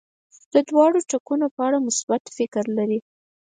[0.53, 2.99] د دواړو ټکو په اړه مثبت فکر لري.